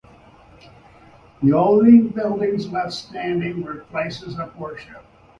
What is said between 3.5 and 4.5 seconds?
were places